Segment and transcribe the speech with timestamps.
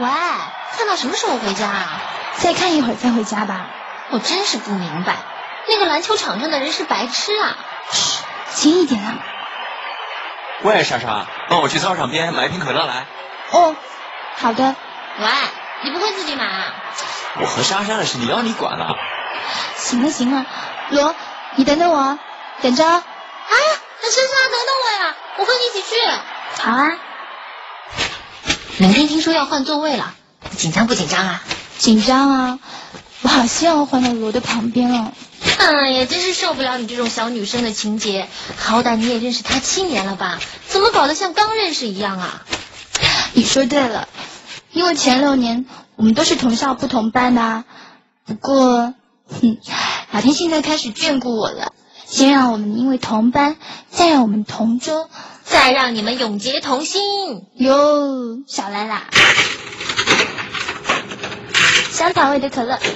[0.00, 0.08] 喂，
[0.76, 2.00] 看到什么时候回家啊？
[2.38, 3.66] 再看一会儿再回家吧。
[4.08, 5.14] 我真是不明白，
[5.68, 7.54] 那个篮球场上的人是白痴啊！
[7.92, 8.24] 嘘，
[8.54, 9.18] 轻一点啊。
[10.62, 13.06] 喂，莎莎，帮我去操场边买一瓶可乐来。
[13.50, 13.76] 哦，
[14.38, 14.74] 好的。
[15.18, 15.26] 喂，
[15.82, 16.74] 你不会自己买啊？
[17.40, 18.96] 我和莎莎的事，你要你管了。
[19.76, 20.46] 行了行了，
[20.88, 21.14] 罗，
[21.56, 22.18] 你等等我，
[22.62, 22.86] 等着。
[22.86, 23.02] 啊，
[24.02, 25.96] 那莎莎等等我呀，我和你一起去。
[26.62, 26.96] 好啊。
[28.80, 30.14] 明天听说要换座位了，
[30.56, 31.44] 紧张不紧张啊？
[31.76, 32.58] 紧张啊！
[33.20, 35.12] 我好希望换到罗的旁边哦。
[35.58, 38.26] 哎呀，真是受不了你这种小女生的情节。
[38.56, 40.38] 好歹你也认识他七年了吧？
[40.66, 42.42] 怎么搞得像刚认识一样啊？
[43.34, 44.08] 你说对了，
[44.72, 47.42] 因为前六年我们都是同校不同班的。
[47.42, 47.64] 啊
[48.24, 48.94] 不过，
[49.28, 49.58] 哼，
[50.10, 51.74] 老天现在开始眷顾我了，
[52.10, 53.56] 先让我们因为同班，
[53.88, 55.08] 再让我们同桌，
[55.44, 57.46] 再让你们永结同心。
[57.54, 59.04] 哟，小来啦！
[61.92, 62.80] 香草味的可乐。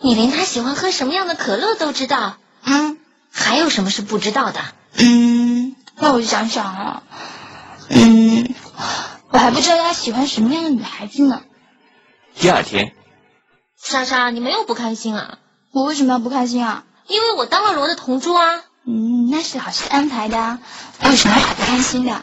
[0.00, 2.38] 你连他喜欢喝什么样的可乐都知道？
[2.64, 2.98] 嗯，
[3.30, 4.60] 还有什么是不知道的？
[4.98, 7.02] 嗯，那我就想想啊，
[7.88, 8.52] 嗯，
[9.30, 11.42] 我还不知道他喜欢什么样的女孩子呢。
[12.34, 12.96] 第二天，
[13.80, 15.38] 莎莎，你没有不开心啊？
[15.72, 16.84] 我为什么要不开心啊？
[17.06, 18.62] 因为我当了罗的同桌啊。
[18.84, 20.58] 嗯，那是老师安排的啊，
[21.00, 22.22] 我有什么好不开心的？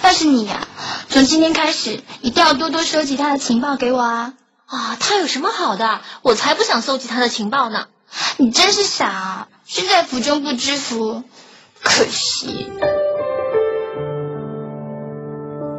[0.00, 0.66] 但是你呀，
[1.10, 4.34] 从今天开始一定要多多收集他的情报给我啊。
[4.64, 6.00] 啊，他有什么好的？
[6.22, 7.86] 我才不想搜集他的情报呢！
[8.38, 11.22] 你真是傻，身在福中不知福，
[11.82, 12.72] 可惜。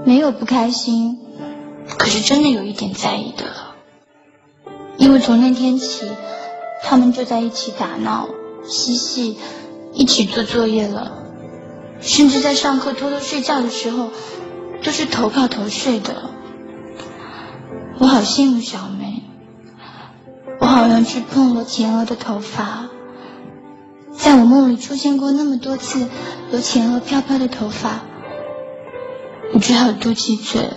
[0.05, 1.19] 没有不开心，
[1.97, 3.75] 可是真的有一点在意的了。
[4.97, 6.11] 因为从那天起，
[6.83, 8.29] 他们就在一起打闹、
[8.65, 9.37] 嬉戏，
[9.93, 11.11] 一起做作业了，
[11.99, 14.09] 甚至在上课偷偷睡觉的时候，
[14.83, 16.29] 都是头靠头睡的。
[17.99, 19.23] 我好羡慕小梅，
[20.59, 22.89] 我好像去碰了钱鹅的头发，
[24.15, 26.07] 在我梦里出现过那么多次
[26.51, 28.01] 有钱鹅飘飘的头发，
[29.53, 30.69] 我只好嘟起嘴，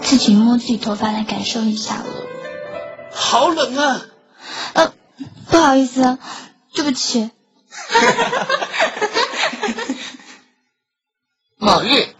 [0.00, 2.06] 自己摸自己头发来感受一下了。
[3.12, 4.06] 好冷啊！
[5.50, 6.18] 呃，不好意思，
[6.74, 7.30] 对不起。
[11.58, 12.14] 某日，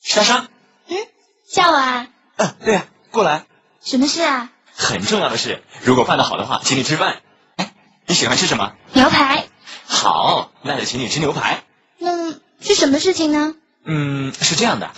[0.00, 0.48] 莎莎。
[0.88, 0.96] 嗯，
[1.50, 2.06] 叫我啊。
[2.36, 2.86] 嗯，对呀。
[3.10, 3.44] 过来，
[3.82, 4.50] 什么事啊？
[4.74, 7.20] 很重要的事，如果办得好的话，请你吃饭。
[7.56, 7.72] 哎，
[8.06, 8.72] 你喜欢吃什么？
[8.94, 9.46] 牛排。
[9.86, 11.62] 好，那就请你吃牛排。
[11.98, 13.54] 那是什么事情呢？
[13.84, 14.90] 嗯，是这样的，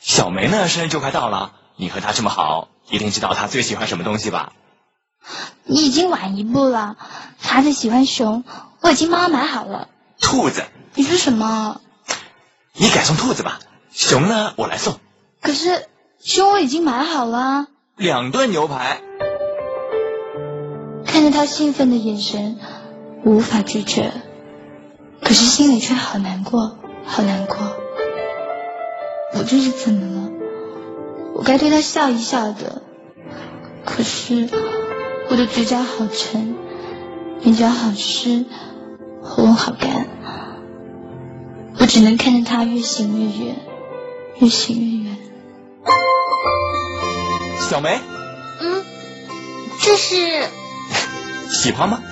[0.00, 4.54] 小梅呢生日就快到了，你和她这么好，一定知道她最喜欢什么东西吧？
[5.64, 6.96] 你已经晚一步了，
[7.38, 8.44] 孩子喜欢熊，
[8.80, 9.88] 我已经帮他买好了。
[10.20, 10.64] 兔子？
[10.94, 11.80] 你说什么？
[12.74, 14.98] 你改送兔子吧，熊呢我来送。
[15.40, 15.86] 可是。
[16.24, 17.66] 熊我已经买好了，
[17.96, 19.00] 两顿牛排。
[21.04, 22.60] 看着他兴奋的眼神，
[23.24, 24.12] 我无法拒绝，
[25.20, 27.56] 可是心里却好难过，好难过。
[29.34, 30.30] 我这是怎么了？
[31.34, 32.82] 我该对他笑一笑的，
[33.84, 34.48] 可是
[35.32, 36.54] 我的嘴角好沉，
[37.40, 38.44] 眼角好湿，
[39.22, 40.06] 喉咙好干，
[41.78, 43.56] 我只能看着他越行越远，
[44.40, 45.16] 越行越远。
[47.58, 47.98] 小梅，
[48.60, 48.84] 嗯，
[49.80, 50.50] 这是
[51.48, 52.02] 喜欢吗？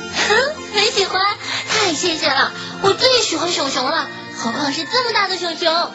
[0.72, 1.20] 很喜欢，
[1.68, 4.08] 太谢谢了，我最喜欢熊熊了，
[4.38, 5.90] 何况是这么大的熊熊。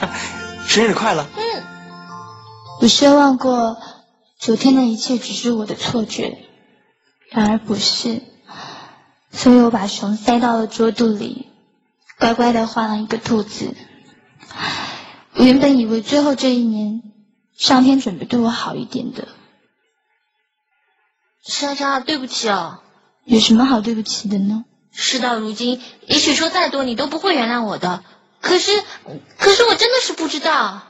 [0.66, 1.26] 生日快乐。
[1.36, 1.62] 嗯，
[2.80, 3.76] 我奢望过
[4.38, 6.38] 昨天的一切只是我的错觉，
[7.30, 8.22] 然而不是，
[9.32, 11.48] 所以我把熊塞到了桌肚里，
[12.18, 13.74] 乖乖的画了一个兔子。
[15.34, 17.02] 我原本以为最后这一年。
[17.56, 19.28] 上天准备对我好一点的，
[21.42, 22.80] 莎莎，对不起哦。
[23.24, 24.64] 有什么好对不起的呢？
[24.92, 28.02] 事到如今，也许说再多，你都不会原谅我的。
[28.40, 28.82] 可是，
[29.36, 30.84] 可是我真的是不知道。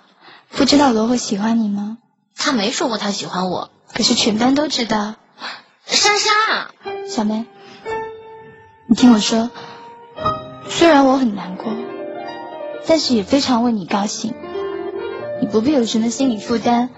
[0.50, 1.98] 不知道罗会喜欢你吗？
[2.36, 3.72] 他没说过他喜欢我。
[3.93, 5.16] 可是全班都知道。
[5.90, 6.70] 莎莎，
[7.08, 7.46] 小梅，
[8.87, 9.50] 你听我说，
[10.69, 11.66] 虽然我很难过，
[12.87, 14.32] 但是也非常为你高兴。
[15.40, 16.90] 你不必有什么心理负担。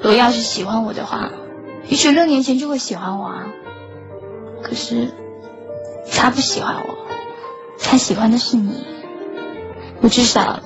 [0.00, 1.30] 罗要是喜欢我的话，
[1.88, 3.46] 也许六年前就会喜欢我啊。
[4.62, 5.10] 可是
[6.10, 6.96] 他不喜欢我，
[7.78, 8.86] 他喜欢的是你。
[10.00, 10.60] 我至少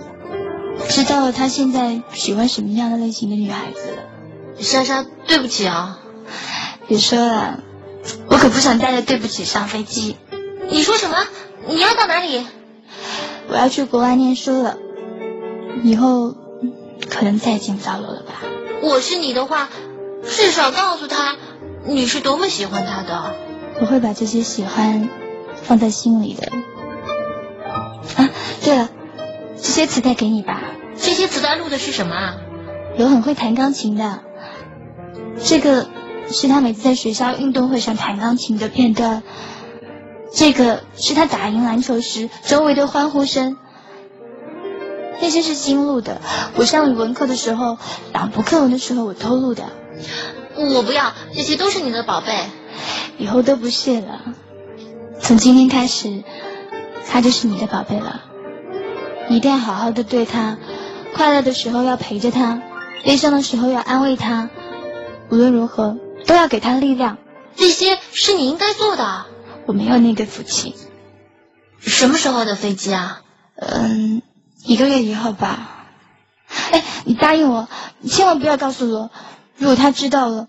[0.89, 4.03] 知道了他现在喜欢什么样的类型的女孩子了。
[4.59, 5.99] 莎莎，对不起啊。
[6.93, 7.61] 别说了，
[8.27, 10.19] 我可不想带着对不起上飞机。
[10.69, 11.17] 你说什么？
[11.67, 12.47] 你要到哪里？
[13.49, 14.77] 我要去国外念书了。
[15.83, 16.35] 以后。
[17.11, 18.43] 可能再也见不到我了吧。
[18.81, 19.69] 我是你的话，
[20.25, 21.37] 至少告诉他
[21.85, 23.35] 你是多么喜欢他的。
[23.81, 25.11] 我会把这些喜欢
[25.63, 26.47] 放在心里的。
[28.17, 28.31] 啊，
[28.63, 28.89] 对了，
[29.57, 30.63] 这些磁带给你吧。
[30.97, 32.37] 这些磁带录的是什么啊？
[32.97, 34.21] 有很会弹钢琴的。
[35.43, 35.89] 这个
[36.33, 39.23] 是他每次在学校运动会上弹钢琴的片段。
[40.35, 43.59] 这个是他打赢篮球时周围的欢呼声。
[45.21, 46.21] 那些是新录的。
[46.57, 47.79] 我上语文课的时候，
[48.13, 49.65] 朗读课文的时候，我偷录的。
[50.57, 52.35] 我不要，这些都是你的宝贝。
[53.19, 54.21] 以后都不是了。
[55.21, 56.25] 从今天开始，
[57.07, 58.23] 他就是你的宝贝了。
[59.29, 60.59] 一定要好好的对他，
[61.15, 62.61] 快乐的时候要陪着他，
[63.05, 64.51] 悲伤的时候要安慰他。
[65.31, 65.97] 无论如何，
[66.33, 67.19] 都要给他力量。
[67.57, 69.27] 这些是你应该做的。
[69.67, 70.75] 我没有那个福气。
[71.79, 73.21] 什么时候的飞机啊？
[73.55, 74.23] 嗯，
[74.65, 75.89] 一个月以后吧。
[76.71, 77.69] 哎，你答应我，
[78.01, 79.11] 你千万不要告诉罗。
[79.59, 80.49] 如果他知道了，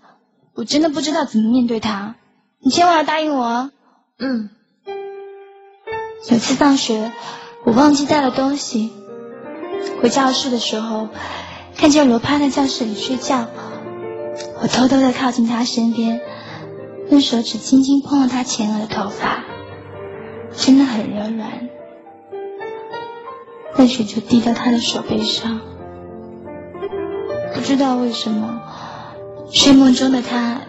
[0.54, 2.14] 我真的不知道怎么面对他。
[2.60, 3.70] 你千万要答应我。
[4.18, 4.48] 嗯。
[6.30, 7.12] 有次放学，
[7.64, 8.90] 我忘记带了东西，
[10.00, 11.10] 回教室的时候，
[11.76, 13.48] 看见罗趴在教室里睡觉，
[14.64, 16.22] 我偷偷的靠近他身边。
[17.10, 19.44] 用手指轻轻碰了他前额的头发，
[20.52, 21.68] 真的很柔软，
[23.76, 25.60] 泪水就滴到他的手背上。
[27.54, 28.62] 不知道为什么，
[29.52, 30.62] 睡梦中的他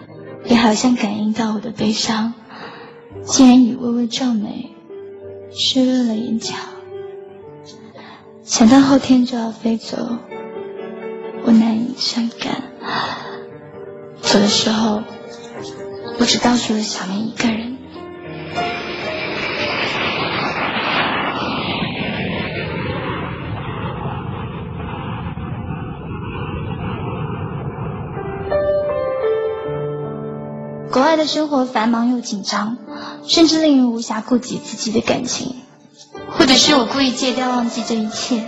[0.44, 2.34] 也好像感应到我的悲伤，
[3.22, 4.76] 竟然以微微皱眉，
[5.50, 6.54] 湿润了眼角。
[8.42, 9.96] 想到后天就要飞走，
[11.46, 12.62] 我难以伤感。
[14.26, 15.02] 走的时候。
[16.18, 17.76] 我只告诉了小明一个人。
[30.90, 32.78] 国外的生活繁忙又紧张，
[33.26, 35.56] 甚至令人无暇顾及自己的感情，
[36.30, 38.42] 或者是我故意戒掉忘记这一切。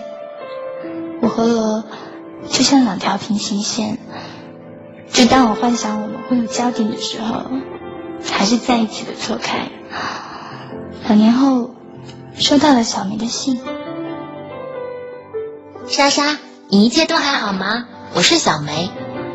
[1.20, 1.84] 我和罗
[2.48, 3.98] 就像两条平行线。
[5.18, 7.44] 就当我幻想我们会有交点的时候，
[8.30, 9.68] 还是在一起的错开。
[11.08, 11.74] 两年后，
[12.38, 13.60] 收到了小梅的信。
[15.88, 16.38] 莎莎，
[16.68, 17.88] 你一切都还好吗？
[18.14, 18.90] 我是小梅，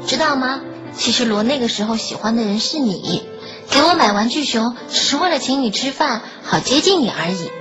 [0.08, 0.62] 知道吗？
[0.96, 3.22] 其实罗那个时候喜欢的人是你，
[3.70, 7.52] 给我买玩具熊只是为了请你吃饭，好接近你而已。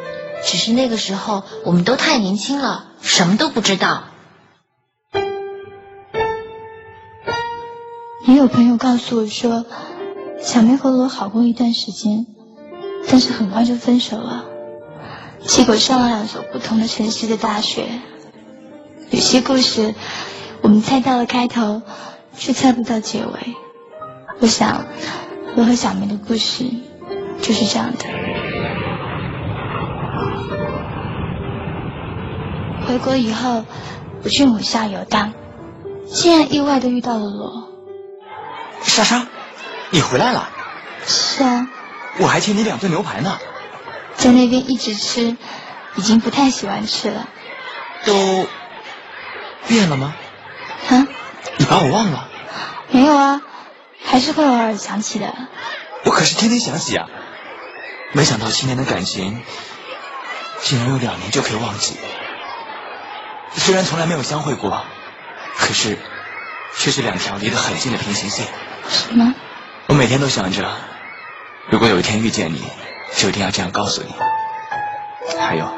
[0.45, 4.05] 只是那个时候我们都太年轻了，什么都不知道。
[8.33, 9.67] 也有朋友告诉我说，
[10.41, 12.27] 小梅和罗好过一段时间，
[13.11, 14.47] 但是很快就分手了。
[15.41, 17.85] 结果上了两所不同的城市的大学。
[19.11, 19.95] 有些故事，
[20.63, 21.83] 我们猜到了开头，
[22.35, 23.55] 却猜不到结尾。
[24.41, 24.87] 我想，
[25.55, 26.65] 罗和小梅的故事
[27.43, 28.07] 就是这样的。
[32.87, 33.67] 回国以后，
[34.25, 35.35] 我去母校游荡，
[36.07, 37.72] 竟然意外的遇到了罗。
[38.85, 39.27] 莎莎，
[39.91, 40.49] 你回来了。
[41.07, 41.69] 是啊。
[42.19, 43.39] 我还欠你两顿牛排呢。
[44.17, 45.37] 在那边一直吃，
[45.97, 47.29] 已经不太喜欢吃了。
[48.05, 48.47] 都
[49.67, 50.15] 变了吗？
[50.91, 51.07] 啊？
[51.57, 52.29] 你把我忘了？
[52.91, 53.41] 没有啊，
[54.05, 55.35] 还是会偶尔想起的。
[56.05, 57.07] 我可是天天想起啊。
[58.13, 59.43] 没想到七年的感情，
[60.61, 61.97] 竟然用两年就可以忘记。
[63.55, 64.85] 虽然从来没有相会过，
[65.57, 65.99] 可是
[66.77, 68.47] 却是两条离得很近的平行线。
[68.89, 69.35] 什么？
[69.89, 70.71] 我每天都想着，
[71.71, 72.63] 如果有一天遇见你，
[73.17, 74.15] 就一定要这样告诉你。
[75.39, 75.71] 还有，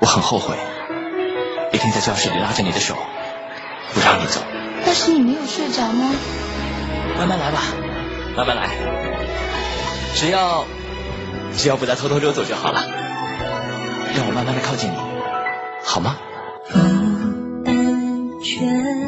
[0.00, 0.56] 我很后悔，
[1.72, 2.96] 一天在教室里拉着你的手，
[3.94, 4.40] 不让你走。
[4.84, 6.12] 但是你没有睡着吗？
[7.16, 7.60] 慢慢来吧，
[8.36, 8.68] 慢慢来，
[10.14, 10.66] 只要
[11.56, 12.84] 只要不再偷偷溜走就好了。
[14.16, 14.96] 让我慢慢的靠近你，
[15.84, 16.16] 好吗？
[16.70, 18.64] 不安全。
[18.64, 19.03] 当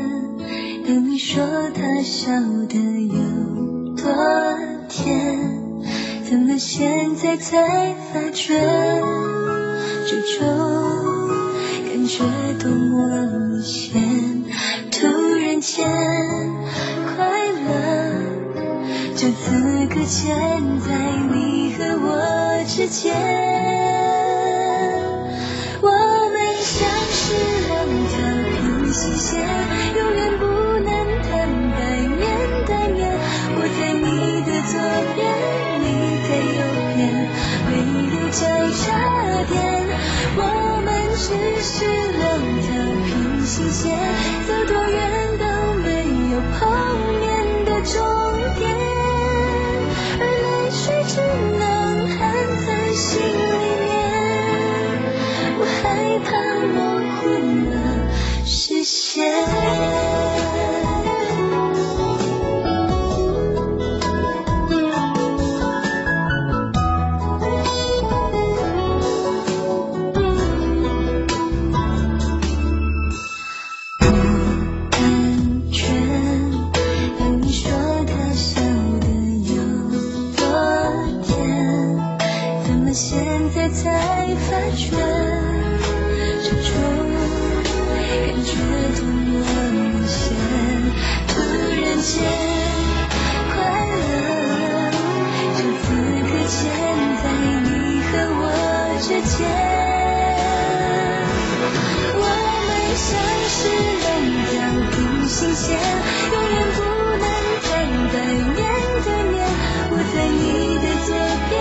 [0.89, 2.31] 你说他笑
[2.69, 2.79] 得
[3.09, 3.19] 有
[3.97, 4.05] 多
[4.89, 5.39] 甜，
[6.29, 8.55] 怎么现在才发觉
[10.07, 10.47] 这种
[11.87, 12.23] 感觉
[12.63, 14.01] 多么明显？
[14.93, 15.85] 突然间
[17.17, 17.17] 快
[17.67, 17.69] 乐
[19.17, 20.37] 就此搁浅
[20.81, 20.89] 在
[21.33, 23.13] 你和我之间，
[25.83, 27.35] 我们像是
[27.67, 27.75] 两
[28.09, 28.15] 条
[28.53, 29.35] 平行线，
[44.47, 45.89] 走多远都没
[46.33, 48.26] 有碰面的终
[105.73, 106.79] 永远不
[107.19, 107.25] 能
[107.63, 107.69] 站
[108.13, 108.59] 在面
[109.05, 109.35] 对面，
[109.91, 111.09] 我在你的左
[111.49, 111.55] 边，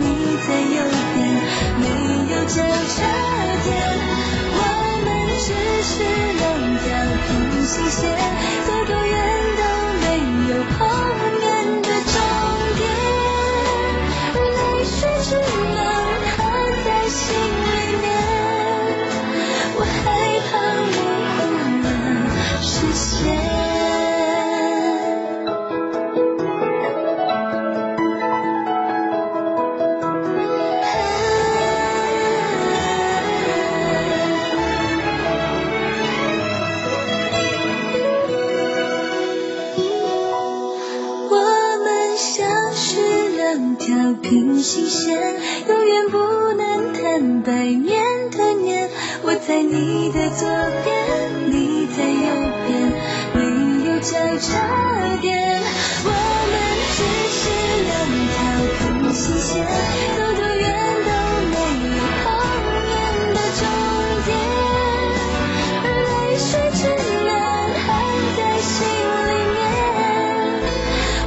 [0.00, 0.04] 你
[0.46, 0.76] 在右
[1.14, 1.16] 边，
[1.78, 1.82] 没
[2.32, 2.96] 有交叉
[3.64, 3.68] 点，
[4.54, 4.60] 我
[5.04, 5.06] 们
[5.38, 5.48] 只
[5.84, 5.90] 是
[6.38, 6.42] 两
[6.82, 6.86] 条
[7.26, 7.28] 平
[7.64, 8.00] 行线，
[8.66, 9.12] 走多远
[9.56, 9.62] 都
[10.00, 10.06] 没
[10.50, 11.27] 有碰。
[54.40, 55.28] 差点。
[56.04, 56.10] 我
[56.50, 56.54] 们
[56.94, 56.98] 只
[57.34, 57.40] 是
[57.84, 57.90] 两
[58.28, 58.36] 条
[58.78, 58.80] 平
[59.12, 59.50] 行线，
[60.16, 60.64] 走多远
[61.04, 61.10] 都
[61.50, 61.54] 没
[61.96, 62.24] 有碰
[62.86, 62.88] 面
[63.34, 63.60] 的终
[64.24, 64.30] 点，
[65.82, 66.80] 而泪水只
[67.26, 67.30] 能
[67.82, 67.86] 含
[68.36, 68.66] 在心
[69.26, 69.56] 里面。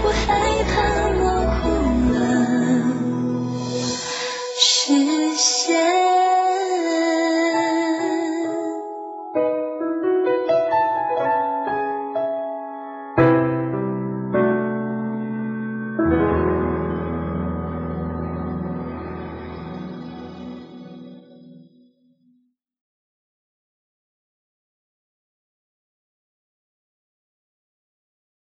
[0.03, 0.29] 我害
[0.69, 0.71] 怕
[1.11, 1.21] 模
[1.59, 1.61] 糊
[2.13, 2.15] 了。
[4.57, 4.63] 视
[5.35, 6.00] 线。